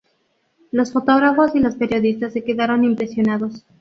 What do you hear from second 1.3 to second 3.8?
y los periodistas se quedaron impresionados.